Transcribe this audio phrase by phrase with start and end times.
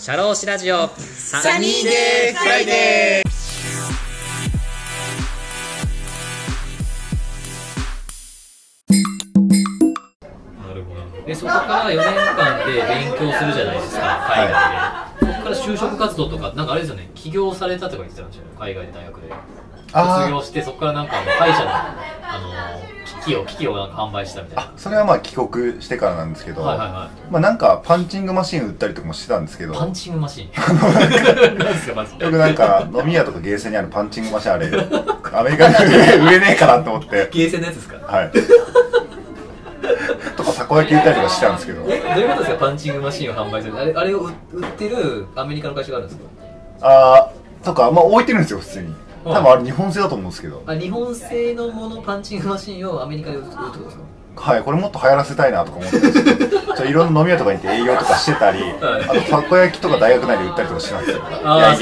[0.00, 0.88] シャローシラジオ。
[0.96, 3.30] サニーデーフライデー。
[10.66, 12.04] なるほどでそこから4年
[12.34, 19.28] 間で勉強するじゃないですか海外で、そこから就職活動とかなんかあれですよね起業されたとか言ってたんですよ海外で大学で
[19.92, 22.90] 卒業してそこからなんかあの歯医者のあの
[23.24, 24.72] 機器を機器をなんか販売したみたいな。
[24.76, 29.74] それはまあ帰国してからなんですけど、はいはいはまあなんかパンチングマシン売ったりとかもしてたんですけど。
[29.74, 30.50] パンチングマシン。
[30.56, 32.24] 何ですかマジで。
[32.24, 34.66] 僕なんか飲み屋とかゲーセンにあるパンチングマシンあれ
[35.32, 37.28] アメリカで売れねえかなと思って。
[37.32, 37.96] ゲーセンのやつですか？
[38.06, 38.30] はい。
[40.36, 41.82] とかたこ焼き売ったりとかしてたんですけど。
[41.88, 46.26] えどういうことですかパンチングマシンを販売するあれあれを売売ってるアメリカの会社があるんですか？
[46.82, 50.62] あーとかまあ置いてるんですよ普通に多はい分あれ日本製だと思うんですけど。
[50.66, 54.02] あ日本製のものパンチングマシンをアメリカで売るってことですか？
[54.36, 56.24] はいこれもっと流行らせたいなとか思ってるんです。
[56.80, 58.72] けどいろんな飲み屋とかに行って営業とかしてたり、はい。
[58.72, 61.24] あとたこ焼きとか大学内で売ったりとかしてたんですよ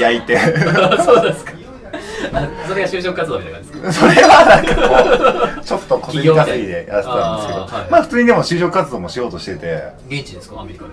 [0.07, 0.37] 焼いて。
[1.05, 1.51] そうですか。
[2.33, 4.07] あそれが就職活動みたいな感じですか？
[4.13, 4.75] それはなんか
[5.55, 7.69] こうちょっと小銭稼ぎでやらせてたんですけど、はい。
[7.91, 9.83] まあ普通にでも就職活動もしようとしてて。
[10.09, 10.59] 現地ですか？
[10.59, 10.91] アメリカで。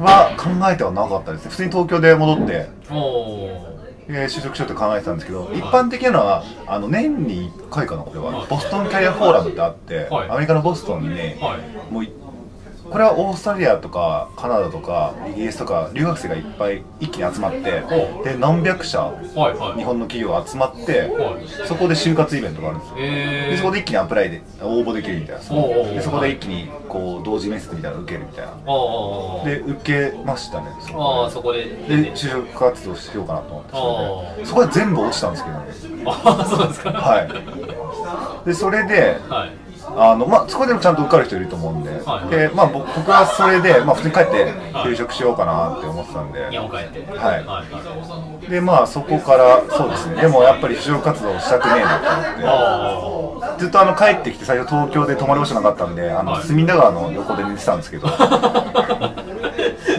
[0.00, 1.44] は考えてはなかったです。
[1.44, 2.68] ね普通に東京で戻って。
[2.90, 8.26] おおえー就職しようと考えてたんですけど一般的なのはあの年に1回かなこれは。
[8.38, 8.48] はい。
[8.48, 10.30] ボストンキャリアフォーラムってあって、はい。
[10.30, 11.92] アメリカのボストンにね、はい。
[11.92, 12.12] もうい
[12.90, 19.78] これはオーストラリアとかカナダとかイギリスとか留学生がいっぱい一気に集まってほで何百社はいはい。
[19.78, 21.66] 日本の企業が集まってはい。
[21.66, 22.94] そこで就活イベントがあるんですよ。
[22.98, 25.40] えー、でそこで一気にアプライで応募できるみたいな。
[25.40, 28.52] でそこで一気にこう同時面接みたいなの受けるみたいな。
[29.44, 30.66] で受けましたね。
[30.80, 31.64] そあそこで。
[31.64, 34.72] でで就職活動しようかなと思ってそこで。
[34.72, 36.04] 全部落ちたんですけどね。
[36.06, 36.92] ああそうですか。
[36.92, 38.46] はい。
[38.46, 39.61] でそれではい
[39.96, 46.48] あのまあそこでもちゃんと受かる人いると思うんで、はいでまあ僕僕はそれでまあ普通に帰って就職しようかなって思ってたんで、は
[48.46, 48.50] い。
[48.50, 50.22] でまあそこからそうですね。
[50.22, 53.52] でもやっぱり就職活動したくねえなと思って。
[53.52, 56.42] あずっとあの帰ってきて最初東京で泊まり場所なかったんであの、はい。
[56.44, 58.08] 隅田川の横で寝てたんですけど。
[58.08, 58.16] は
[59.16, 59.22] あ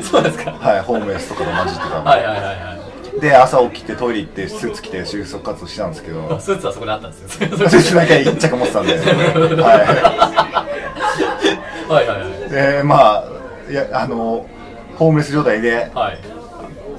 [0.02, 0.52] そうですか。
[0.52, 2.83] いホームレスとかと混じってたんで、はいはいはいはい
[3.20, 6.38] で朝起きてトイレ行ってスーツ着て就職活動したんですけど。
[6.40, 7.30] スーツはそこであったんですよ。
[7.30, 9.00] スーツだけ一着持ってたんで、は
[11.88, 12.48] はいはいはい。
[12.48, 13.24] い、でま
[13.68, 14.46] あいやあの
[14.98, 16.20] ホームレス状態で、はい。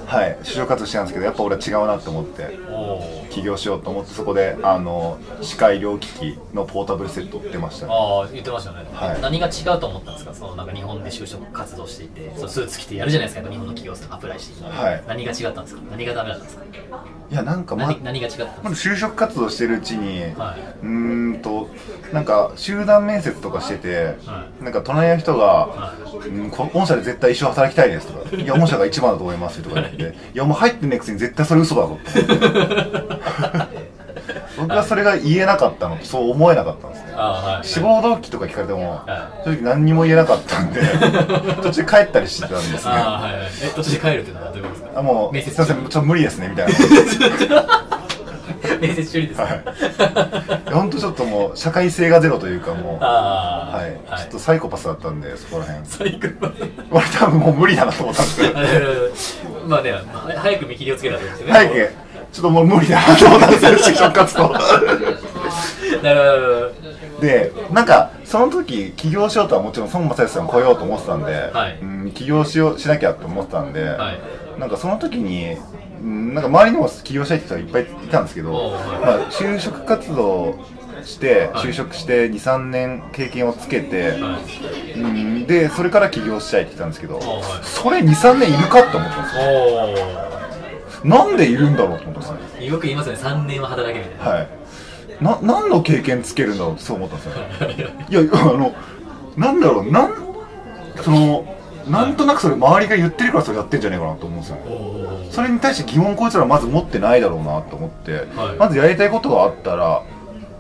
[0.07, 2.59] はい、就職活動してたんですけどやっぱ俺は違うなと思って。
[2.71, 7.93] おお起業しようと思ってそこであの歯科医療機器のポータブルセット売ってましたね。
[7.93, 9.21] ああ言ってましたね、はい。
[9.21, 10.35] 何が違うと思ったんですか？
[10.35, 13.49] そのなんか日本で就職活動していてそうスーツ着てやるじゃないですか。
[13.51, 14.65] 日本の企業さんアプライして。
[14.65, 15.03] はい。
[15.09, 15.83] 何が違ったんですか？
[15.91, 16.65] 何がダメだったんですか？
[17.31, 20.61] いやなんかま何何が違ったんですか、就職活動してるうちに、はい。
[20.83, 21.69] うーんと
[22.13, 30.03] なんか集団面接とかしてて、はなんか隣の人が、はうんこ御社で絶対一生働きたいです」とか「いや御社が一番だと思います」とか言って
[30.35, 32.23] 「いやもう入ってねえくせに絶対それ嘘だぞ」って
[34.59, 35.97] 僕はそれが言えなかったの。
[35.97, 37.13] とそう思えなかったんですね。
[37.15, 37.67] はい。
[37.67, 40.81] 志望動機とか聞かれてもは正直何にも言えなかったんで
[41.63, 42.93] 途中帰ったりしてたんですね。
[42.93, 43.33] はいはい。
[43.65, 45.01] え途中で帰るっていうのはどういうことですか？
[45.01, 46.73] あもう面接すいませんちょっと無理ですねみたいな。
[48.81, 49.65] 面接中にですね、
[50.73, 55.85] 本当ちょっともう社会性がゼロというかもうああはい、ちょっとサイコパスだったんでそこら辺。
[55.87, 56.49] 最高
[56.91, 58.55] 俺多分もう無理だなと思ったんですけど。
[59.69, 60.01] まあねは
[60.37, 61.53] 早く見切りをつけたとですよね。
[61.53, 61.91] 早く
[62.35, 64.49] ちょっともう無理だなと思ったんですよ就職活動。
[66.03, 66.73] なる
[67.13, 67.21] ほど。
[67.21, 71.79] でなんかその時起業しようとはもちろん孫正義さん来ようと思ってたんで、はい。
[71.81, 74.13] うん、起業しようしなきゃと思ってたんで、は
[74.57, 74.61] い。
[74.61, 75.57] なんかその時に
[76.03, 78.53] うんなんか周りにも起業したいって人がいっぱいいたんですけど、
[79.01, 80.59] まあ、就職活動
[81.05, 81.69] してはい。
[81.69, 84.41] 就職して23年経験をつけて、は
[84.97, 85.01] い。
[85.01, 87.25] うん、でそれから起業したいって言ったんですけど、はい。
[87.63, 89.43] それ23年いるかって思ったんですよ。
[90.41, 90.44] お
[91.05, 92.61] なんでいるんだろうと思ったんですよ。
[92.61, 93.17] およく言いますね。
[93.17, 94.31] 3年は働けみたいな。
[94.33, 94.49] はい。
[95.21, 97.25] な何の経験つけるんだろうってそう思ったんで
[97.77, 97.89] すよ。
[98.09, 98.73] いや あの
[99.37, 99.93] なんだろう。
[99.93, 100.15] なん
[101.03, 101.45] その
[101.89, 104.57] なんとなくそれ周りが言ってるからそれやってんじゃねえかなと思うんですよ
[105.31, 108.57] それに対して疑問こいつらまず持ってないだろうなと思って、はい。
[108.59, 110.01] まずやりたいことがあったら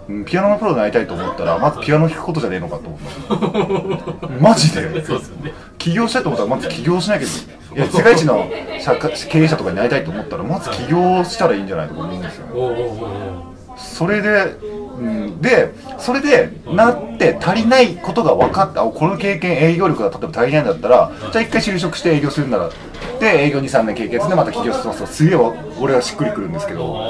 [0.08, 4.82] うんピアノのプロになりたいと思ったらまずピアノ弾くことじゃねえのかと思った マジで？
[5.02, 5.52] そうですよね。
[5.78, 8.48] 起業したいと思ったらまず起業しなきゃいけないいや 世界一の
[8.80, 12.46] 社会経営者とかになりたいと思ったらまず起業したらいいんじゃないとか思うんですよ。
[12.46, 14.56] ねそれで、
[14.98, 18.82] うん、でそれでなって足りないことが分かった。
[18.82, 22.70] あこの経験営業力が例えば足りないんだったらじゃあ一回就職して営業するなら
[23.18, 25.38] で営業23年経験してまた起業してますとすげえ
[25.80, 27.00] 俺はしっくりくるんですけど。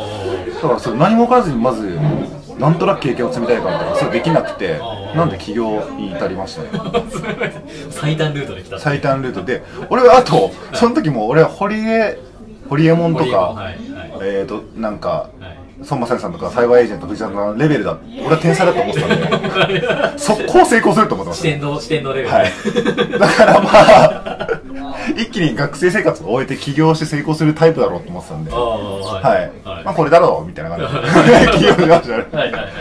[0.62, 1.99] だからそれ何も分からずにまず
[2.58, 4.78] なんとなく経験を積みたいからとかそれできなくて
[5.14, 6.68] なんで起業に至りましたね。
[7.90, 8.78] 最短ルートで来た。
[8.78, 12.18] 最短ルートで俺はあとその時も俺は堀江
[12.68, 13.76] 堀江門とか、はいはい。
[14.22, 15.64] えっ、ー、となんかはい。
[15.90, 19.82] 孫正義さんとかサイバーエージェント藤田さんのレベルだ俺は天才だと思ってたんで
[20.18, 22.34] 速攻成功すると思ってました視点の視点のレベル。
[22.34, 22.52] はい。
[23.18, 24.53] だからまあ、
[25.16, 29.46] 一気に学生生活を終えて起業して成功するタイプだろうと思ってたんで、あはあはい。
[29.82, 29.84] い。
[29.84, 30.87] まあこれだろうみたいな感じ
[31.31, 31.58] で。
[31.58, 32.26] 起業しましたね。
[32.32, 32.72] はいはいはい。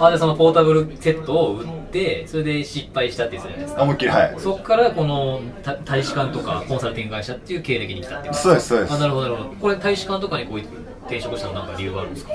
[0.00, 3.82] あでそのポータブルセットを売ってそれで失敗したって言ってたじゃないですか。
[3.82, 4.34] 思いっきり、はい。
[4.38, 8.94] そこからこのた大使館とかコンサルティング会社っていう経歴に来たっていうそうです、そうです。
[8.94, 8.98] あ。
[8.98, 9.50] なるほどなるほど。
[9.60, 10.58] これ大使館とかにこう
[11.02, 12.32] 転職したのなんか理由があるんですか？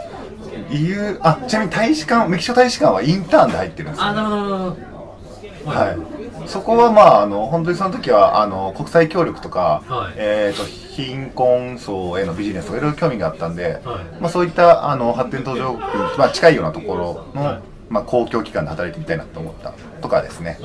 [0.69, 5.77] 理由、あ、ちなみに大使館、メキシコ大使館はインターンで入ってるんですよ、あなるほどなるほど。
[5.77, 5.97] はい。
[6.47, 10.13] そこはまあ、あの、本当にその時は、あの、国際協力とか、はい。
[10.17, 14.21] えっ、と、貧困層へのビジネスとかいろいろ興味があったんで、はい。
[14.21, 15.81] まあそういった、あの、発展途上国、
[16.17, 20.59] まあ近いようなところの、はいまあ公共機関で働いてみたいなと思ったとかですね。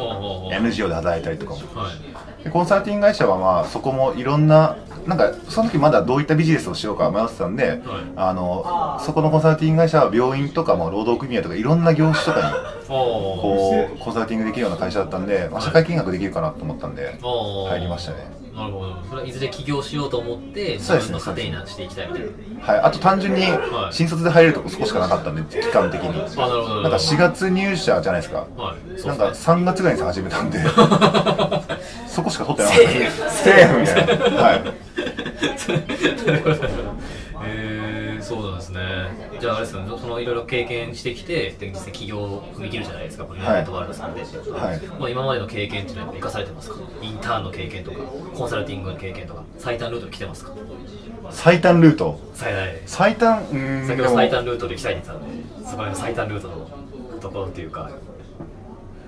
[0.52, 1.58] NGO で働いたりとかも。
[1.80, 1.88] は
[2.40, 2.44] い。
[2.44, 4.76] でコンサルティング会社はまあそこもいろんな
[5.06, 7.82] なんかその時まだどういったビジネスをしようか迷ってたんで、
[8.14, 18.96] あのそこのコンサルティング会社は病院とかも労働組合とかいろんな業種とかにこうコンサルティングできるような会社だったんで、まあ、社会見学できるかなと思ったんで入りましたねなるほど。
[19.08, 21.18] それはいずれ起業しようと思って自そうですね。
[21.18, 22.66] 分の糧になしていきたいみたいな。
[22.66, 22.80] はい。
[22.80, 23.94] あと単純にはい。
[23.94, 26.08] 新卒で入れるとこそこしかなかったんで期間的に。
[26.08, 28.46] あなるほどなんか4月入社じゃないですか。
[28.56, 28.98] はい。
[29.00, 29.54] そうなんかですね。
[29.54, 30.58] 3月ぐらいに始めたんで。
[32.06, 33.10] そこしか取ってなかったんで。
[33.30, 34.42] セーフみたいな。
[34.42, 34.62] はい。
[35.68, 37.21] えー、
[38.40, 38.80] そうですね。
[39.40, 43.24] じゃああれですよねそのいろいろ経験してきてで実際起業を踏み切るじゃないですか。
[43.24, 44.26] このユナイテッドワールドさんで、は
[44.74, 44.80] い。
[44.98, 46.76] まあ、今までの経験っていうのは生かされてますか？
[47.02, 47.98] インターンの経験とか
[48.34, 50.52] コンサルティングの経験とか最短ルートで来てますか？
[51.30, 52.20] 最短ルート？
[52.34, 56.70] 最大最短うーん先ほど最短ルートで行きたいって言ってたんでそこの最短ルートの
[57.20, 57.90] ところっていうか。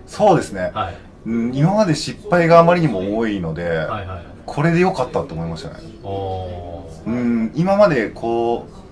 [0.06, 0.96] そうですね、はい。
[1.26, 4.24] うん今まで失敗があまりにも多いので、はいはい。
[4.44, 5.76] これで良かったと思いましたね。
[7.06, 8.83] うん今までこう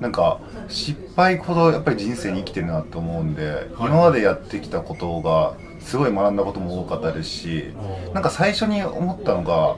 [0.00, 7.72] なんか失敗ほどやっぱり人生に生きてるなと思うんで、今までやってきたことがすごい学んだことも多かったですし
[8.12, 9.76] なんか最初に思ったのが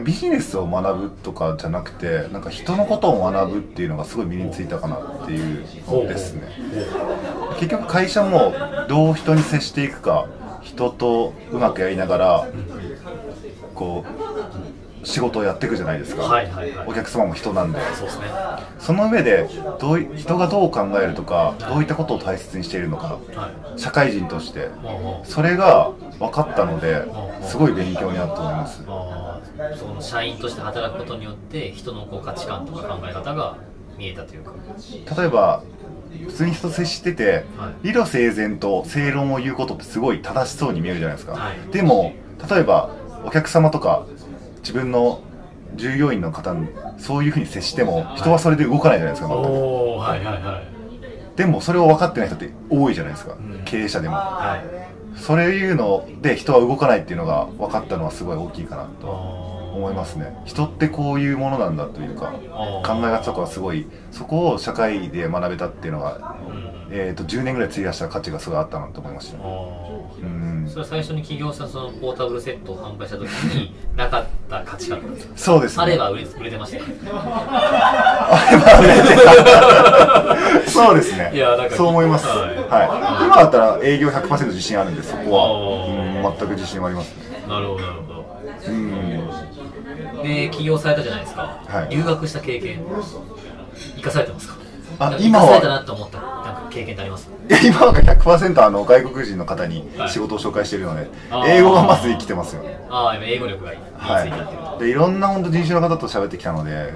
[0.00, 6.42] ビジネスを学ぶとかじゃなくてなんか人のことを学ぶっていうのがすごい身についたかなっていうのですね。
[7.58, 8.54] 結局会社も
[8.88, 10.28] どう人に接していくか
[10.62, 12.48] 人とうまくやりながら
[13.74, 14.29] こう
[15.04, 16.84] 仕事をやっていくじゃないですか、はいはいはい。
[16.86, 17.80] お客様も人なんで。
[17.94, 18.26] そうですね。
[18.78, 23.80] その上でどうい人がどう考えるとかどういったことを大切にしているのかはい。
[23.80, 24.70] 社会人として
[25.22, 27.06] それが分かったので
[27.40, 28.82] すごい勉強になったと思います。
[29.72, 33.58] その社員として働くことによって人のこう価値観とか考え方が
[33.96, 34.52] 見えたというか。
[35.16, 35.62] 例えば
[36.26, 37.88] 普通に人と接してて、はい。
[37.88, 41.58] 理路整然と正論を言うことってすごい正しそうに見えるじゃないですか、はい。
[41.70, 42.20] でも
[42.50, 44.08] 例えばお客様とか
[44.60, 45.22] 自分の
[45.74, 46.68] 従業員の方に
[46.98, 51.36] そういうふうに接しても人はそれで動かないじゃないですか、全くはいはいはい。
[51.36, 53.62] でもそれを分かってない人って多いじゃないですか、ん。
[53.64, 54.16] 経営者でも。
[54.16, 55.18] はい。
[55.18, 59.06] それいうので人は動かないっていうのが分かったのはすごい大きいかなと。
[59.06, 60.36] 思思いますね。
[60.44, 62.32] 人ってこういうものなんだというか
[62.84, 66.70] 考え方とかはすごいそこを社会で学べたっていうのが、うん。
[66.92, 69.42] えー、と10年ぐらい費やした価値がすごいあったなと思いましたう
[70.26, 70.64] ん。
[70.66, 75.32] ーそれは最初に起業したそのポータブルセットを販売した時になかった価値観ですか？
[75.36, 75.84] そうですね。
[75.84, 76.82] あれば売れ売れてましたよ
[80.66, 81.30] そうですね。
[81.32, 82.46] いやかそう思います、ははい。
[83.22, 85.50] い今だったら営業100%自信あるんでそこは、
[86.28, 87.44] うん、全く自信はありますね。
[87.48, 88.20] なるほどなるほど。
[88.68, 88.90] うん
[90.22, 91.94] で起業されたじゃないですか、はい。
[91.94, 92.84] 留学した経験
[93.96, 94.56] 生かされてますか？
[94.98, 95.46] あ今は。
[95.46, 97.28] 生かされたなと思ったなんか経験ってあります？
[97.64, 100.08] 今は100%あの外国人の方にはい。
[100.10, 101.46] 仕事を紹介しているので、あー。
[101.48, 102.62] 英語がまず生きてますよ。
[102.62, 104.24] ねああ今英語力がいたは
[104.76, 104.80] い。
[104.80, 106.92] でいろんな本当人種の方と喋ってきたので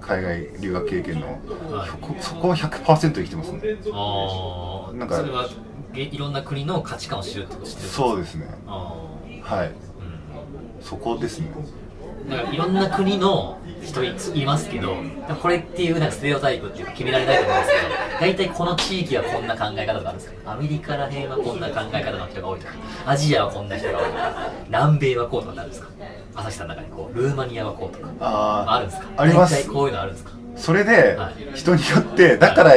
[0.00, 1.26] 海外留学経験の、
[1.70, 1.88] はい。
[1.88, 3.60] そこそこは100%生きてますね。
[3.92, 5.48] ああなんかそれは
[5.92, 8.46] げいろんな国の価値観を知るってこと知ってるそうですね。
[8.66, 8.94] あ
[9.42, 9.66] はい。
[9.66, 9.70] あ
[10.80, 11.52] そこですね。
[11.56, 11.89] うん
[12.28, 14.94] なんかいろんな国の人いいますけど
[15.40, 20.32] これっていうなんかステレオタイプっていうか決められないと思うんですけど大体この地域はこんな考え方とかあるんですよ。
[20.44, 22.72] アメリカら辺はこんな考え方の人が多いとか
[23.06, 25.88] アジアはこんな人が多いとか南米はこうとかってあるんですか？
[26.34, 29.08] 朝日さんの中にこうルーマニアはこうとかあーあるんですか？
[29.16, 29.54] あります。
[29.54, 30.32] 大体こういうのあるんですか？
[30.56, 31.34] それではい。
[31.54, 32.74] 人によってだから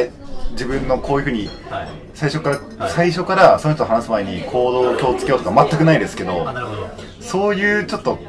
[0.51, 1.87] 自分のこういうふうにはい。
[2.13, 2.91] 最初から、はい。
[2.91, 6.89] 最初からその人と話す前に行動を気をつけようとか全くないですけどあなるほど。
[7.19, 8.19] そういうちょっと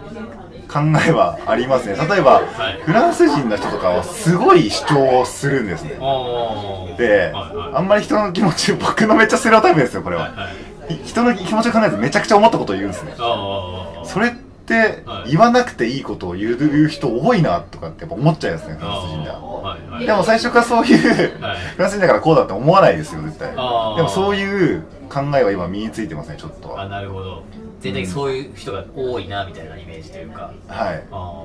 [0.74, 2.82] 考考えはありますね例えば、はい。
[2.82, 5.90] フランス人の人とかはすごい主張をするんですね。
[5.90, 7.76] で、はいはい。
[7.76, 10.48] あんまり人の気持ち僕のめっちゃステレオタイプですよこれは、はいは
[10.90, 10.94] い。
[10.96, 13.14] い人の気持ちを考えずめちゃくちゃ思ったことを言うんですね。
[13.16, 14.30] それっ
[14.66, 15.30] てはい。
[15.30, 19.40] 言わなくていいことを言う人多いなとかってやっぱ思っちゃいますねフあランス人では。
[19.40, 20.06] はいはい。
[20.06, 21.56] でも最初からそういう、はい。
[21.76, 23.50] フランス人だからこうだって思わないですよ絶対。
[23.50, 27.42] でもそういう考えは今身についてますねちょっとあなるほど
[27.84, 30.50] 全体的にそういう人が多いなみたいなイメージというか。
[30.68, 31.04] はい。
[31.10, 31.44] あ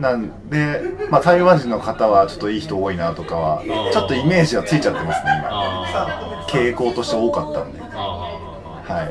[0.00, 3.90] なんで、まあ、台湾人の方はちょっといい人多いなとかはー。
[3.90, 6.44] ちょっとイメージはついちゃってますねあ今。
[6.44, 7.80] あ傾向として多かったんで。
[7.80, 9.10] は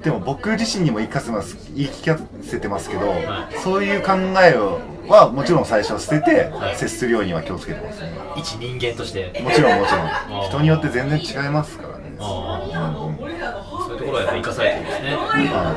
[0.00, 0.04] い。
[0.04, 3.58] でも僕自身にも言い聞かせます言い聞かせてますけど、はい。
[3.58, 4.12] そういう考
[4.44, 6.76] えをはもちろん最初は捨てて、はい。
[6.76, 9.32] 接するようには気をつけてますねあ一人間として。
[9.42, 10.46] もちろんもちろー。
[10.46, 15.12] ん人によって全然違いますからねあうんうんあそういうところはやっぱ生かされてるんですね。
[15.12, 15.70] 今の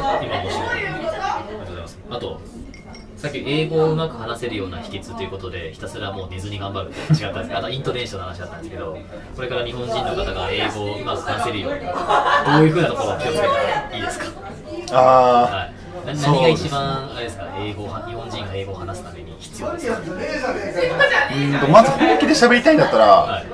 [0.47, 1.99] お仕事にありがとうございます。
[2.09, 2.41] あと
[3.17, 8.97] さっき英語をうまく話せるような秘訣ということでひたすらもう寝ずに頑張るって違ったんですけどあとイントネーションの話だったんですけど
[9.35, 11.89] これから日本人の方が英語をうまく話せるようにどう
[12.65, 14.25] いうふうなところを気をつけたらいいですか？
[14.91, 15.01] あ
[15.51, 15.73] はい。
[16.15, 17.43] 何が一ですね番あれですか？
[17.59, 23.45] 英語を日本人が英語を話すために必要ですかあうんとまず本気で喋りたいんだったら、はい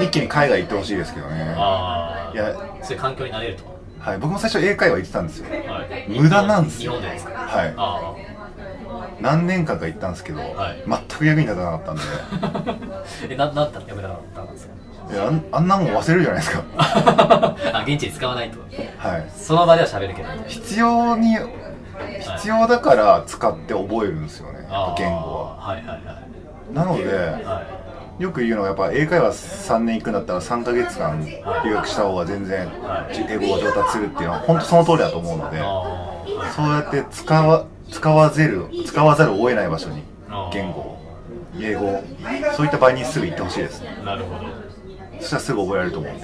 [0.00, 1.54] うん一気に海外行ってほしいですけどね。
[1.56, 3.64] ああいやそういう環境になれると。
[4.00, 5.46] はい僕も最初英会話行ってたんですよ。
[5.50, 6.10] はい。
[6.20, 6.92] 無駄なんですよ。
[6.92, 7.32] 日本でですか？
[7.32, 7.74] はい。
[7.76, 8.14] あ
[9.20, 10.82] 何年間か行ったんですけど、はい。
[10.86, 12.02] 全く役に立たなかったんで。
[12.42, 14.74] あ えななんだったらやめなかったんですか？
[15.14, 16.64] いやあんあんなもん忘れるじゃないですか。
[16.76, 18.58] あ現地で使わないと。
[18.98, 19.26] はい。
[19.36, 20.28] その場では喋るけど。
[20.48, 21.36] 必要に
[22.36, 24.60] 必要だから使って覚えるんですよね。
[24.60, 25.56] やっぱ言語は。
[25.56, 26.22] はいはいは
[26.72, 26.74] い。
[26.74, 28.22] なのではい。
[28.22, 31.22] よく言うのはやっぱ英会話3年行くんだったら3ヶ月間
[31.64, 35.58] 留学した方が全然はい英語が上達するっていうのは本当その通りだと思うので
[36.54, 40.02] そうやって使わ使わざる使わざるを得ない場所に
[40.50, 40.96] 言語
[41.60, 42.02] 英語
[42.54, 43.98] そういった場合にすぐ行ってほしいですね。
[44.02, 44.46] なるほど。
[45.20, 46.22] そしたらすぐ覚えられると思うんで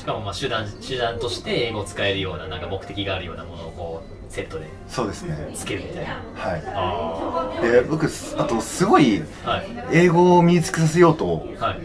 [0.00, 5.50] しかもまあ手段手段として英語を使えるようななんか目的があるようなものをこうセットでそうですね。
[5.54, 6.22] つけるみたいな。
[6.34, 6.62] はい。
[6.66, 8.06] あで僕
[8.38, 9.66] あとすごいあはい。
[9.92, 11.80] 英語を身につけさせようとはい。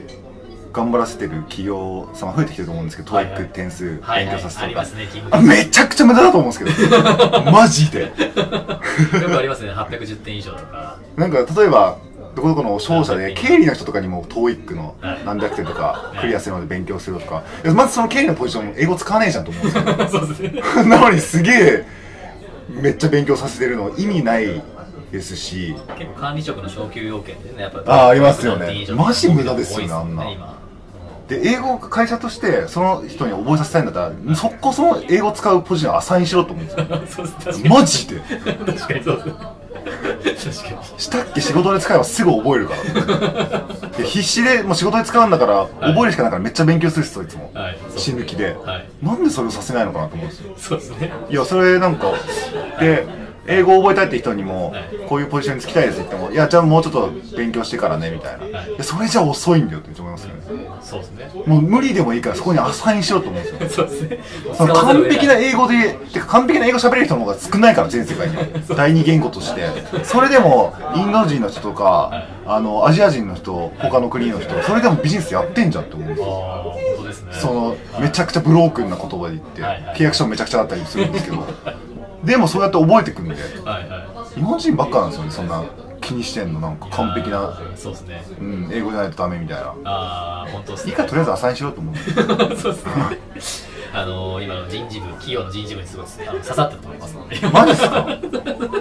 [0.72, 3.34] 頑張らせてる企業様増えてきてると思うんですけど、はいはい。
[3.36, 4.26] TOEIC 点数はいはい。
[4.28, 5.30] 勉強させてありますねキング。
[5.36, 7.02] あめちゃくちゃ無駄だと思うんですけど。
[7.52, 8.04] マジで。
[8.04, 9.72] よくありますね。
[9.72, 10.98] 810点以上とか。
[11.18, 11.98] なんか例えば
[12.36, 15.26] どこどこの商社ではい経理の人とかにも TOEIC のはい。
[15.26, 17.44] 何百点とかいクリアするので勉強するとか。
[17.74, 19.84] まずその経理のポジション英語使わねえじゃんと思うんですよ。
[20.10, 20.62] そうですね。
[20.90, 21.86] なのにすげえ
[22.70, 24.62] めっちゃ勉強させてるの意味ない
[25.12, 25.76] ですし。
[25.98, 28.66] 結構管理職の昇給要件でねやっぱあーありますよね。
[28.66, 30.30] 6点以上マジ無駄ですよねあんな。
[30.30, 30.56] 今。
[31.28, 37.28] で英語を会社としてその人に覚えさせたいんだったら速攻その英語を使うポジションをアサインしろと思うんですよ。
[37.68, 38.20] マジで。
[38.20, 39.65] 確かにそうです
[40.98, 43.88] したっけ仕事で使えばすぐ覚えるから。
[43.98, 47.52] で必死でもう仕事で使うんだから覚えるしかないからめっちゃ勉強するっすそいつも。
[47.54, 47.78] はい。
[47.96, 48.56] 死ぬ気で。
[48.66, 48.86] はい。
[49.02, 50.54] なんでそれをさせないのかなと思うんですよ。
[50.58, 51.14] そうですね。
[51.30, 52.12] いやそれなんか
[52.80, 53.06] で
[53.48, 54.84] 英語を覚えたいって人にもはい。
[55.08, 60.42] こういうポジションにつきたいですって言ってもいやじゃあもうちょっと勉強してからねみたいな、はいそれじゃ遅いんだよって思いますよね。
[60.82, 61.32] そうですね。
[61.46, 63.88] もう無理でもいいからそこにアサインしようと思うんですよ。
[63.88, 64.20] そうですね。
[64.54, 68.36] その完璧な英語でてか完璧な英語喋れる人の方が少ないから全世界に
[68.76, 69.66] 第二言語として。
[70.04, 76.26] それでもインド人の人とかあのアジア人の人他の国の人それでもビジネスやってんじゃんって思うんですよ。
[76.28, 77.34] ああ本当ですね。
[77.34, 79.62] そのめちゃくちゃブロークンな言葉で言って
[79.98, 81.38] 契約書もめちゃくちゃあったりするんですけど
[82.26, 83.36] でもそうやって覚えてくんで。
[83.36, 83.40] は
[83.80, 85.64] いは日本人ばっかなんですよねそんな
[86.02, 86.60] 気にしてんの。
[86.60, 88.26] なんかい完璧な、そうですね。
[88.40, 89.74] うん、英語じゃないとダメみたいな。
[89.86, 90.92] ああ本当ですね。
[90.92, 91.96] いいからとりあえずアサインしようと思う
[92.58, 93.72] そうですね。
[93.94, 97.40] あのー、今の人事部企業の人事部にすごい刺さってると思いますので。
[97.48, 98.08] マジっすか？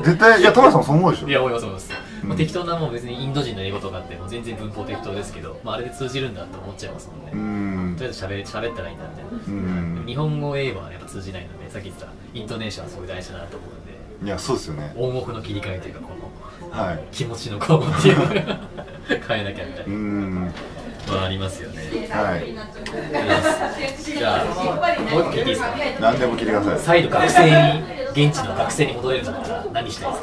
[0.03, 0.41] 絶対。
[0.41, 1.29] いや田村さんもそう思うでしょ。
[1.29, 7.97] いや思います思います、うんまあ、適当なもう別にインド人の英語とかってもう全然文法適当ですけど、まあ、あれで通じるんだと思っちゃいますもんね、うーん。
[7.97, 10.05] とりあえず喋れ喋ったらいいんだみたいな、うん。
[10.07, 13.95] 日本語英語はやっぱ通じないのでさっき言ってたイントネーションはすごい大事だなと思うんで。
[14.27, 14.93] いやそうですよね。
[14.97, 17.05] オンオフの切り替えというかこのはい。
[17.13, 18.17] 気持ちのこうっていう
[19.29, 19.91] 変えなきゃみたいう
[20.45, 20.51] な、
[21.07, 22.09] んまあありますよね。
[22.11, 22.55] はい。
[24.17, 24.51] じゃあも
[25.19, 25.69] う一個聞いていいですか？
[26.01, 30.23] 何でも聞いてください再度学生に現地の学生に戻れるんだったら何したいです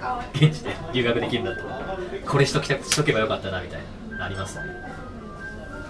[0.00, 3.80] か現地で留学できるんだったらこれしときたしとけばよかったなみたい
[4.18, 4.58] なあります？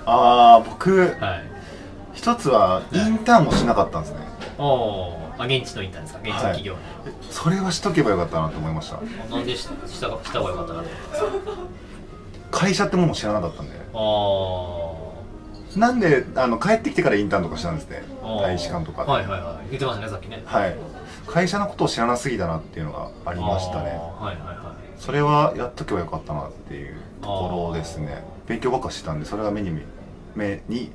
[0.06, 1.50] ああ僕はい。
[2.14, 4.18] 一つはインターンもしなかったんですね。
[4.58, 6.20] おおあ現地のインターンですか？
[6.22, 6.78] 現地の企業に、
[7.30, 9.00] それはしとけばよかったなと思いました。
[9.30, 11.22] なんでししたした方がよかったなと思います
[12.50, 13.72] 会社ってものを知らなかったんで。
[13.94, 14.96] あ
[15.76, 19.04] なんであの帰ってきてからインターンとかしたんですね大使館とか。
[19.04, 19.68] ではいはいはい。
[19.70, 20.42] 言ってましたねさっきね。
[20.44, 20.76] はい。
[21.26, 23.90] 会社のことを知らなすぎたなっていうのがありましたね。
[23.90, 25.00] はいはいはい。
[25.00, 28.24] それはやっとけばよかったなっていうところですね。
[28.48, 29.70] 勉強ばっかしてたんでそれが目に
[30.34, 30.90] 目に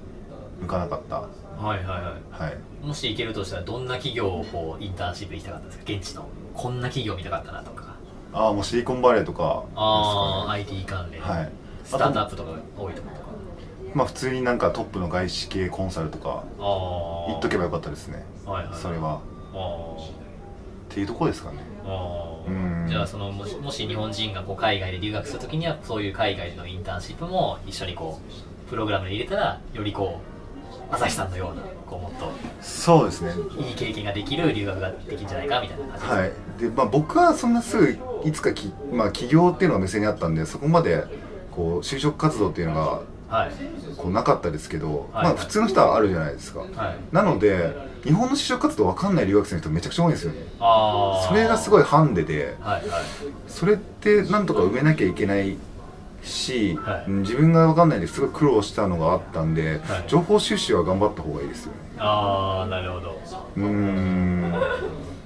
[0.59, 1.21] 向かなかった。
[1.21, 1.27] は
[1.75, 2.57] いはいははい。
[2.83, 5.83] いもし行けるとしたらどんな企業をこうインターンシップ行きたかったですか？
[5.87, 6.27] 現地の。
[6.53, 7.94] こんな企業見たかったなとか
[8.35, 11.51] ああもうシリコンバレーとかああ、です IT 関連、かねはい。
[11.85, 13.27] スタートアップとか多いところとか。
[13.93, 18.25] まあ普通になんかトップの外資系コンサルとかああ行っとけばよかったですね。
[18.45, 19.21] はいはいそれは。
[19.53, 21.59] あっていうところですかね。
[21.85, 22.81] ーあー。
[22.81, 22.87] うん。
[22.89, 28.19] じゃあそのもしもし日本人がこう海外で留学するときにはそういう海外でのインターンシップも一緒にこ
[28.67, 30.19] うプログラムに入れたらよりこ
[30.91, 33.33] う朝日さんのようなこうもっとそうですね。
[33.59, 36.31] いい経験ができる留学ができるんじゃないかみたいな感じですはい。
[36.59, 41.03] で、まあ、僕はそんなすぐいつかき、まあ、起業っていうのが目線にあったんでそこまで
[41.51, 43.51] こう就職活動っていうのがはい。
[43.97, 45.23] こうなかったですけど、はい。
[45.25, 46.59] まあ普通の人はあるじゃないですか。
[46.59, 46.69] はい。
[47.11, 50.39] なので日本の就職活動分かんない留学生の人めちゃくちゃ多いんですよね。
[50.59, 53.03] ああそれがすごいハンデではいはい。
[53.47, 55.57] それってなんとか埋めなきゃいけない
[56.25, 57.05] し、はい。
[57.07, 60.03] うん自分が分かんないですごい苦労したのがあったんで、はい。
[60.07, 61.77] 情報収集は頑張った方がいいですよね。
[61.97, 63.21] ああなるほど。
[63.57, 64.51] うーん。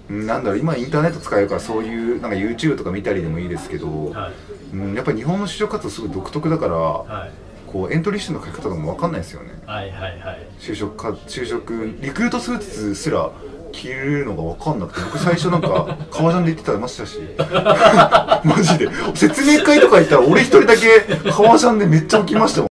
[0.10, 4.76] なんだろう今インターネット使えるからそういうなんか YouTube とか見たりでもいいですけど、はい。
[4.76, 7.32] うん、やっぱり日本の就職活動すごい独特だから、はい。
[7.68, 9.52] こうエントリーシートの書き方とかも分かんないですよね。
[9.68, 10.48] はいはいはい。
[10.60, 13.32] 就職か就職リクルートスーツすら
[13.72, 17.20] 着るのが分かんなくて僕最初なんか 革ジャンで行ってたましたし。
[18.44, 18.90] マジで。
[19.16, 22.70] 説明会とか行ったら俺一人だけ革ジャンでめっちゃ起きましたもん。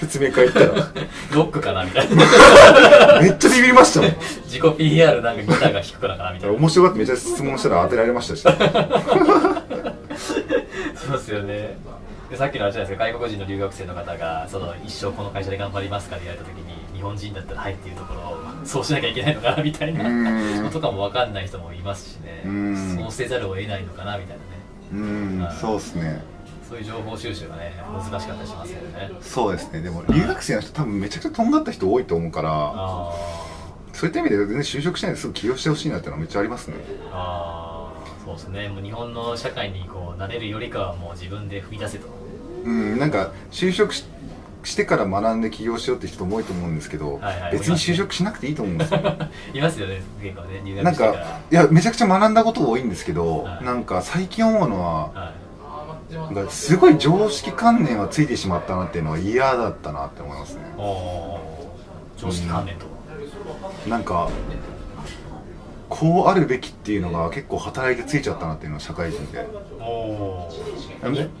[0.00, 0.66] 説明会行ったら。
[1.34, 3.20] ロックかなみたいな。
[3.20, 4.16] めっちゃビビりましたもん。
[4.44, 6.56] 自己 PR なんかギターが弾くからかなみたいな。
[6.56, 8.42] 面白がってめっちゃ質問したら当てられましたし。
[8.42, 8.48] そ
[11.14, 11.78] うですよね。
[12.30, 13.04] でさっきのあれじゃないですか。
[13.06, 22.42] 外国人の留学生の方がその一生この会社で頑張りますかって言われた時に日本人だったらはいっていうところをそうしなきゃいけないのかなみたいうなとかも分かんない人もいますしね。
[22.44, 22.96] うん。
[22.98, 24.56] そうせざるを得ないのかなみたいなね。
[24.92, 25.48] うん。
[25.60, 26.22] そうっすね。
[26.68, 29.10] そういう情報収集がね難しかったりしますよね。
[29.20, 29.82] そうですね。
[29.82, 33.12] でも留学生の人多分めちゃくちゃとんがった人多いと思うからあ
[33.92, 36.76] そういった意味で全然就職しないですぐ起業してほしいなっていうのはめっちゃありますね。
[36.76, 38.24] ーあー。
[38.24, 38.68] そうですね。
[38.68, 42.08] もう日本の社会にこう慣れるよりかはもう自分で踏み出せと。
[42.64, 42.98] うん。
[42.98, 44.04] なんか就職し
[44.66, 49.00] してから学んで起業しようって人も多いと思うんですけど、はいはい別に就職しなくていいと思うんですよ。
[49.54, 51.62] いますよね結構ね留なんか学してから。
[51.62, 53.64] いやめちゃくちゃ学んだこと多いんですけど、はい。
[53.64, 55.46] なんか最近思うのははい。
[56.50, 60.62] すごい常識観念はついてしまったなっていうのは嫌だったなって思いますね。
[62.16, 62.86] 常識観念と
[63.88, 64.28] なんか
[65.98, 69.46] こうあるべきっていうのが結構働いてついちゃったなっていうのは社会人で。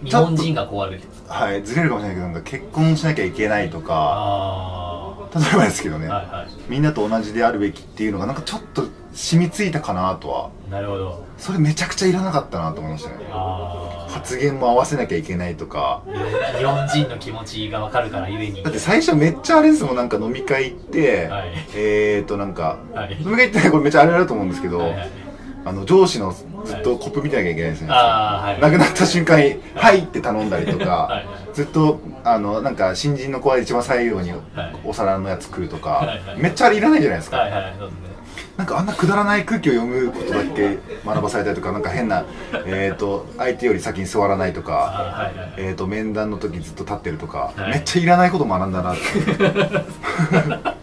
[0.02, 8.84] 日本人がこうあるべきですはいずれるかもしれないけどなんか結婚しなきゃいけないとかあ例えばですけどね、あはいはみんなと同じであるべきっていうのがなんかちょっと
[9.16, 10.50] 染みついたかなとは。
[10.68, 11.24] いなるほど。
[11.38, 13.26] それめちゃくちゃいらなかったなと思いましたね。
[13.30, 16.02] あ発言も合わせなきゃいけないとか。
[16.06, 18.62] あ日本人の気持ちが分かるからゆえに。
[18.62, 21.52] だって最初めっちゃあれですもんなんか飲み会行って、はい。
[21.74, 23.16] えーとなんか、はい。
[23.22, 25.10] 飲み会行ってねこれめっちゃあれだと思うんですけど、はいはい。
[25.64, 26.34] あの上司の
[26.66, 28.60] ずっとコップ見てなきゃいけないですね、はい。
[28.60, 31.16] 亡くなった瞬間に「はい」って頼んだりとか、はい。
[31.16, 31.26] はい。
[31.54, 34.40] ずっとあのなんか新人の子は一番最後にはい。
[34.84, 36.06] お皿のやつ食うとか、はい。
[36.08, 37.50] はいめっちゃあれいらないじゃないですか、はい。
[37.50, 37.74] はい。
[37.78, 38.06] そうですね。
[38.56, 42.24] なんかあんなくだらない空気を読むことだけ学ばされたりとかなんか変な、
[42.64, 45.26] えー、と相手より先に座らないとか、あはい。
[45.26, 45.36] はい。
[45.36, 45.54] はい。
[45.58, 47.70] えー、と面談の時ずっと立ってるとか、はい。
[47.72, 49.02] めっちゃいらないこと学んだなって、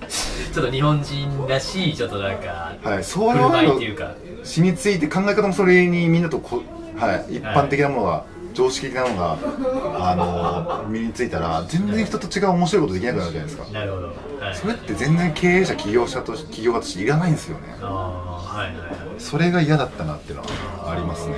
[0.53, 4.11] ちょっと日本人らしいちょっとなんかはい、そういうのっていうか
[4.43, 6.61] 染みついて考え方もそれにみんなとこ、
[6.97, 13.71] はい、一般的なものが、常識的なものが、あのー身についたら全然人と違う面白いことできなくなるじゃないですか。
[13.71, 14.07] なるほど。
[14.07, 14.55] はい。
[14.55, 17.75] それって全然経営者起業者とし起業家としていらないんですよね。
[17.81, 18.93] ああはいはいはい。
[19.17, 21.35] それが嫌だったなっていうのはありますね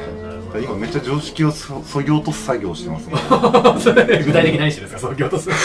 [0.62, 3.16] 今めっちゃ常識をそそぎ落とす作業をしてますね。
[3.80, 5.00] それ具体的に何しですか？
[5.00, 5.50] 創業とす。
[5.52, 5.58] そ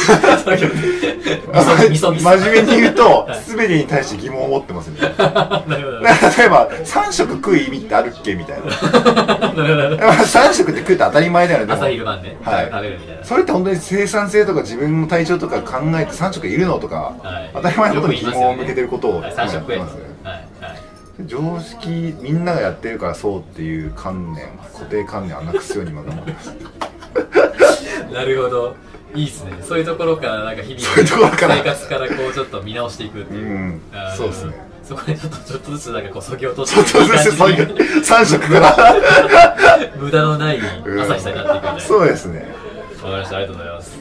[1.90, 3.40] みそ真面目に言うとはい。
[3.46, 5.00] 全てに対して疑問を持ってますね。
[5.18, 6.00] なるほど。
[6.00, 8.34] な例えば3食食う意味ってあるっけ？
[8.34, 8.66] みたいな。
[8.66, 8.76] なる
[9.52, 9.76] ほど。
[9.76, 11.72] なるほど3食って食うって当たり前だよね。
[11.74, 12.68] 朝昼晩ではい。
[12.70, 13.24] 食べるみたいな。
[13.24, 17.50] それって本当に生産性とか自分の体調とか考えて3食いるのとか、はい。
[17.54, 19.32] 当たり前のことに疑問を向けてることをはい。
[19.32, 20.09] 今三食食えますね
[21.26, 26.56] 常識みんながやってるからそうっていう観念固定観念はなくすように今頑張ってます。
[28.12, 28.76] なるほど。
[29.14, 29.52] いいですね。
[29.62, 31.56] そういうところからなんか日々そういうところから。
[31.56, 33.80] 生活からこうちょっと見直していくっていう、うん。
[34.16, 34.54] そうですね。
[34.82, 38.76] そこでちょっとちょっとずつなんかこうそぎ落とちょっとずつそういう3食から。
[39.96, 41.80] 無駄のない朝日さんになっていくみたいな。
[41.80, 42.46] そうですね。
[43.02, 43.36] わかりました。
[43.36, 43.98] ありがとうございます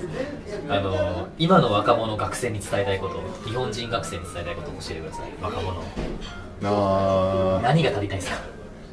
[0.70, 5.32] あの今の若者学生に伝えたいこと日本人学生に伝えたいことを教えてください。
[5.42, 5.82] 若者
[6.64, 8.38] あ何が足りないですか？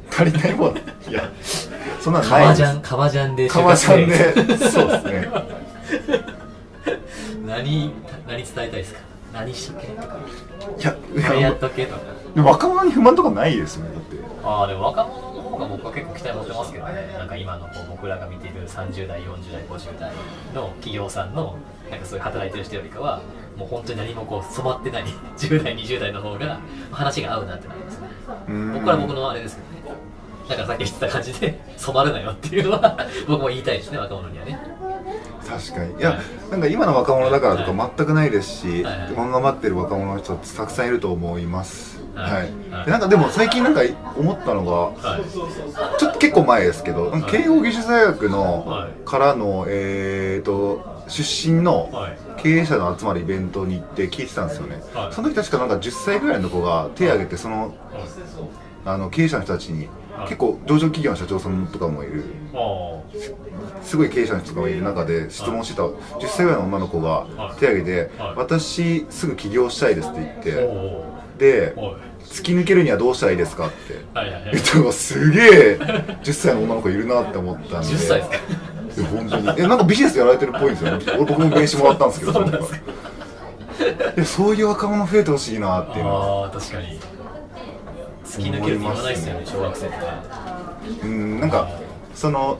[0.09, 1.29] ー足りないもんいや
[1.99, 4.57] そんなんない革ジャン革ジャンで革ジャンで。
[4.69, 5.29] そうですね。
[7.45, 7.93] 何
[8.27, 8.99] 何伝えたいですか？
[9.33, 10.17] 何しとけとか。
[10.79, 12.01] いやこれやっとけとか。
[12.35, 14.17] 若者に不満とかないですよねだって。
[14.43, 17.15] ああでも若者の方が僕は結構期待持ってますけどね。
[17.17, 20.11] なんか今のこう僕らが見ている30代40代50代
[20.53, 21.57] の企業さんの
[21.89, 23.21] なんかそういう働いてる人よりかは
[23.57, 25.03] もう本当に何もこう染まってない
[25.37, 26.59] 10代20代の方が
[26.91, 28.07] 話が合うなってなりますね。
[28.49, 28.73] うん。
[28.73, 29.77] 僕は僕のあれですけどね。
[30.47, 34.59] だからさっき言ってた感じで染まるなよっていうのは 僕も言いたいですね若者にはね。
[35.45, 35.99] 確かに。
[35.99, 36.19] いや
[36.51, 39.07] なんか今の若者だからとか全くないですしはいはい。
[39.09, 42.89] 漫画待ってる若者の人たくさんいると思いますはい。
[42.89, 43.81] なんかでも最近なんか
[44.15, 44.71] 思ったのが
[45.09, 45.23] はい。
[45.99, 48.91] ちょっと結構前ですけど、なんか慶応義塾大学の、はい。
[49.05, 52.17] からの、えー、と出身のはい。
[52.37, 55.13] 経営者の集まるイベントに行って聞いてたんですよね、はい。
[55.13, 57.73] その時確かなんか10歳ぐらいの子が手を挙げてその
[58.85, 60.27] あの経営者の人たちに、はい。
[60.27, 62.23] 結構上場企業の社長さんとかもいる。
[63.81, 67.59] すごい経営者の人とかもいる中で質問してた10歳ぐらいの女の子がはい。
[67.59, 68.35] 手を挙げて、はい。
[68.35, 71.73] 私すぐ起業したいですって言って、で
[72.29, 73.75] 突き抜けるにはどうしたらいいですかって。
[74.53, 75.77] 言ったのがすげえ
[76.23, 77.87] 10歳の女の子いるなって思ったんで。
[77.87, 78.23] 10歳で
[78.93, 79.07] すか？
[79.09, 79.53] 本当に。
[79.61, 82.45] えなんかビジネスやられてるっぽいんですよ俺僕も名刺もらったんですけど そう
[84.17, 86.43] そそういう若者増えてほしいなっていうのは。
[86.45, 86.99] ああ確かに。
[88.25, 89.41] 突き抜けるって言わないですよね。
[89.45, 89.97] 小学生とか。
[91.03, 91.69] うんなんか
[92.13, 92.57] その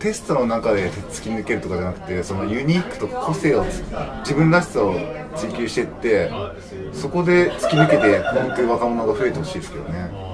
[0.00, 3.84] テストの中で突き抜けるとかじゃなくてそのユニークと個性をつ
[4.24, 4.96] 自分らしさを
[5.36, 6.30] 追求していって
[6.92, 10.10] そこで突き抜けて本当に若者が増えてほしいですけどね。
[10.12, 10.28] あ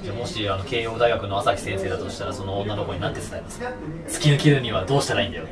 [0.00, 3.66] ーじゃあもしあの慶応大学の朝日先生だとしたらその女の子に何て伝えますか？
[4.08, 5.46] 突き抜けるにはどうしたらいいんだよ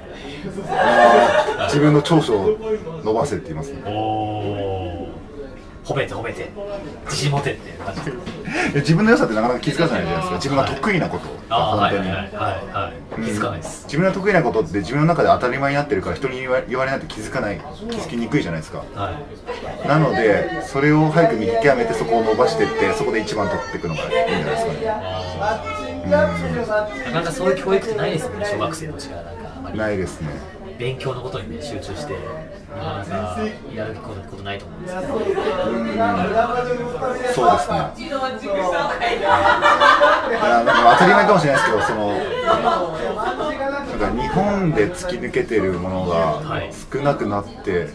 [1.65, 2.59] 自分の長所を
[3.05, 3.83] 伸ばせって言いますね。
[3.87, 4.86] おお
[5.87, 6.51] 褒めて褒めて。
[7.05, 8.11] 自信持てって感じ。
[8.81, 10.35] 自分の良さってなかなか気づかないじゃないですか。
[10.35, 11.55] 自分が得意なこと。
[11.55, 11.95] はい。
[11.95, 12.11] 本当に。
[12.11, 12.27] はいはい
[12.75, 13.85] はい気づかないです。
[13.85, 18.83] 自分が得意なことって自分の中で当たり前になってるから人に言われないと気づかない気づきにくいじゃないですか。
[18.95, 19.13] は
[19.85, 19.89] い。
[19.89, 24.79] なのでそれを早く見極めてそこを伸ばしていってそこで一番取っていくのがいいんじゃないですかね。
[24.89, 25.87] あー。
[26.11, 29.79] なかなかそういう教育ってないですよね小学生のうちからなんかあまり。
[29.79, 30.29] ないですね。
[30.79, 32.15] 勉強のことにね集中して
[32.77, 33.39] なかなか
[33.75, 35.09] やることないと思うんですけど。
[35.09, 35.17] そ
[37.49, 37.77] うですね。
[37.97, 38.19] いや
[40.39, 47.89] なんか当たり前かもしれないですけどそのなんか日本で突き抜けてるものはいが少なくなって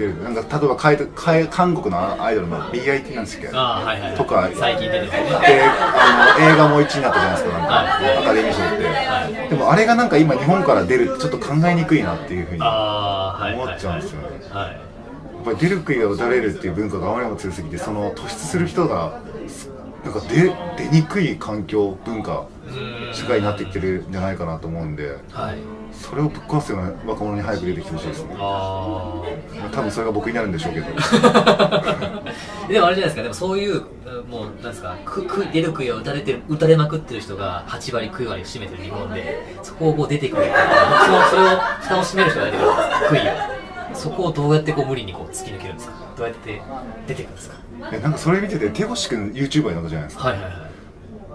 [0.00, 0.22] きてる。
[0.22, 0.76] なんか例えば
[1.50, 3.56] 韓国のアイドルの BIT なんですっけど。
[3.56, 4.50] はいはいとか。
[4.54, 8.18] 最近出てあの映画も1位になったじゃないですかなんか、はい。
[8.18, 14.28] アカデミー賞って、でもあれがなんか今日本から出るってちょっと考えにくいなっていうふうに思っちゃうんですよね。
[14.50, 14.90] はい。
[15.40, 19.20] っぱり出る杭が打たれるっていう文化があまりにも強すぎてその突出する人が
[20.04, 22.59] なんか出出にくい環境文化うん
[23.12, 25.80] 社会になってきてるんじゃないかなと思うんではい。
[25.92, 28.36] それをぶっ壊すような若者に早く出てきてほしいですね。
[28.38, 29.22] あ
[29.72, 30.86] 多分それが僕になるんでしょうけど。
[30.86, 32.22] あ
[32.68, 33.22] でもあれじゃないですか。
[33.22, 33.82] でもそういう
[34.28, 34.96] もうなんですか。
[35.04, 42.70] くく出る杭を打たれてる打たれまくってる人が8割9割占めてる日本でそこをこう出てくるそのそれを蓋を閉める人が出てくる
[43.10, 43.60] 杭を。
[43.92, 45.94] そこをどうやってこう無理にこう突き抜けるんですか。
[46.16, 46.62] どうやって
[47.08, 47.56] 出てくるんですか。
[47.92, 50.28] えなんかそれ見てて手越君 YouTuber になったじゃないですか。
[50.28, 50.70] はいはいはい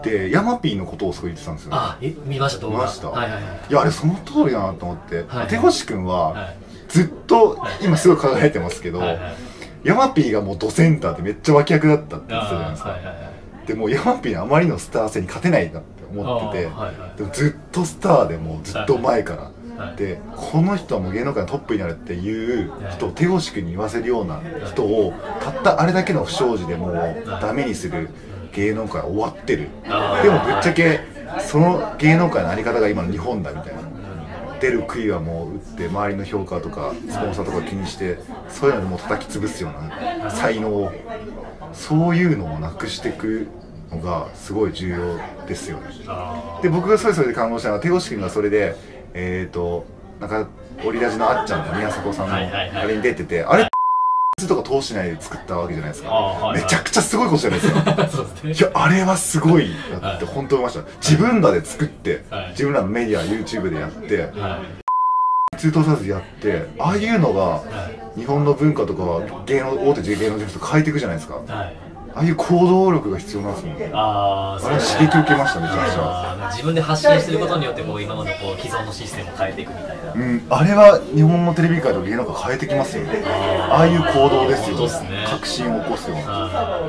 [0.06, 1.72] でヤマピーのことをすごい言ってたんですよ。
[1.74, 2.78] あえ見ました動画。
[2.78, 3.52] 見ました、はいはいはい。
[3.70, 6.58] いやあれその通りだなと思って、はい手越君は、はい。
[6.88, 9.36] ずっと今すごい輝いてますけど、はいはい。
[9.84, 13.22] ヤマピーがもうドセンターでめっちゃ脇役だったって言ってたじゃないあですか、ーはいはいは
[13.64, 13.68] い。
[13.68, 17.18] でもうヤマピーのあまりのスター性に勝てないなって思ってて、はいはい。
[17.18, 19.52] でもずっとスターでもうずっと前から、はい
[19.98, 28.08] でこの人はもう芸能界のトップになるっていう人を手越君に言わせるような人をたったあれだけの不祥事でもうダメにする
[28.56, 29.70] 芸能界は終わってる。
[29.84, 31.02] でもぶっちゃけ
[31.40, 33.82] その芸能界のあり方が今の日本だみたいな。
[34.60, 40.92] 出る杭はもう打って周りの評価とかスポンサーとか気にしてそういうのでもう叩き潰すような才能を。
[41.76, 43.48] そういうのをなくしていく
[43.92, 45.90] のがすごい重要ですよね。
[46.08, 48.76] あで僕がそれそれで感動したのは手越君がそれで
[49.14, 49.86] えっ、ー、と
[50.20, 50.48] なんか
[50.86, 53.68] オリラジのあっちゃんと宮迫さんのあれに出ててあれ
[54.48, 56.62] とか通しないで作ったわけじゃないですか、はいはい。
[56.62, 57.84] めちゃくちゃすごいことじゃないですか。
[58.44, 58.52] ね。
[58.52, 59.70] いやあれはすごい
[60.02, 60.84] なって本当思いました。
[61.02, 62.50] 自分らで作って、はい。
[62.50, 64.60] 自分らのメディア YouTube でやっては
[65.56, 65.58] い。
[65.58, 67.64] 通通さずやってああいうのがは
[68.18, 71.36] 日本の文化とか芸能大手芸能事務所と変えていくじゃないですか。
[71.36, 71.85] いはい
[72.16, 75.96] ああいう行動力が必要なんですもんあああれは刺激受けましためちゃくち
[76.56, 80.14] 自分で発信することによってこう今までこう既存のシステムを変えていくみたいな。
[80.14, 83.24] うん、あれは日本のテレビ界と芸能界変えてきますよね。
[83.26, 85.26] ああいう行動ですよね。
[85.28, 86.26] 革新を起こすような。
[86.28, 86.82] あ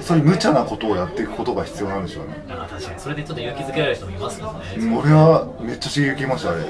[0.00, 2.44] そういう無茶なことをやっていくことが必要なんでしょうね。
[2.46, 3.00] 確かに。
[3.00, 6.60] それでちょっと勇気づけられる人もいますもんね、うん俺はめっちゃ刺激受けましたあれ。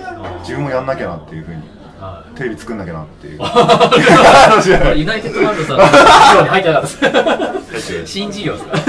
[0.40, 1.56] 自分もやんなきゃなっていうふうに。
[1.56, 1.81] はい
[2.36, 3.38] テレビ作んなきゃなっていう。
[4.98, 5.84] ユナイテッドワールドさんの
[6.50, 8.06] 入ってなかったです。
[8.06, 8.72] 新事業ですか？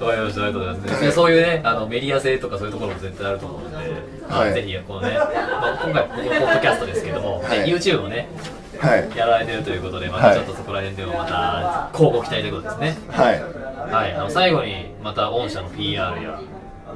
[0.00, 1.00] わかりました、ありがとうございます。
[1.02, 3.76] でそういうね、あのメディア性とかそういうところも絶対あると思うので、
[4.28, 4.54] はい。
[4.54, 7.66] ぜひこのね、まあ、今回僕のポッドキャストですけども、はい。
[7.66, 8.28] YouTube もね、
[8.80, 9.08] はい。
[9.16, 10.36] やられてるということで、まはい。
[10.36, 12.96] たちょっとそこら辺でもまた、交互期待ということですね。
[13.10, 13.42] はい。
[13.92, 16.38] はい、あの最後にまた御社の PR や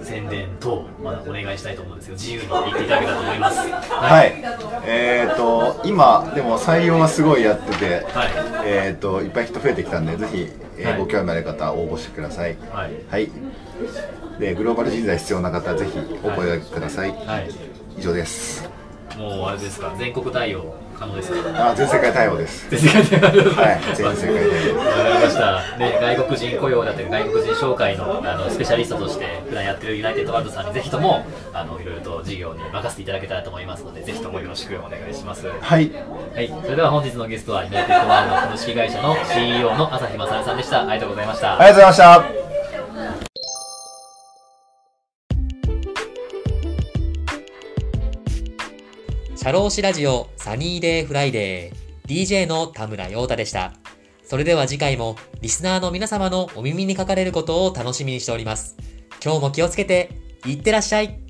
[0.03, 3.59] 宣伝等、まだお願いしたいと思うんですけど、自由に言っていただけたらと思います。
[3.91, 4.45] はい、
[4.87, 8.31] えっ、と今でも採用はすごいやってて、はい。
[8.67, 10.99] えっ、といっぱい人増えてきたんでぜひ、えーはい。
[10.99, 12.57] ご興味ある方は応募してください。
[12.73, 12.93] はい。
[13.09, 13.31] はい。
[14.39, 17.51] でグローバル人材必要な方はぜひお声掛けください、はい、
[17.99, 18.69] 以上です。
[19.17, 21.71] もうあれですか、全国対応可能ですか？
[21.71, 22.69] あ全世界対応です。
[22.71, 24.79] 全世界ではい全世界対応。
[24.79, 35.47] わかりました、ね、外国人雇用だったり外国人紹介のあのスペシャリストとして普段やってるユナイテッドワールドさんにぜひともあのいろいろと事業に任せていただけたらと思いますのでぜひともよろしくお願いします。
[35.47, 35.87] ははい。
[35.87, 35.91] い
[36.63, 40.81] それでは本日のゲストはユナイテッドワールド株式会社の CEO の朝日将さんでした。
[40.89, 41.61] ありがとうございました。
[41.61, 42.54] ありがとうございました
[49.45, 53.75] シャローシラジオサニーデイフライデー DJ の田村陽太でした。
[54.23, 58.75] それでは次回もリスナーの皆様のお耳にかかれることを楽しみにしております。
[59.23, 60.09] 今日も気をつけて、
[60.47, 61.21] いってらっしゃい